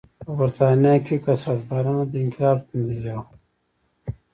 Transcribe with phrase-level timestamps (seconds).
[0.25, 3.25] په برېټانیا کې کثرت پالنه د انقلاب نتیجه وه.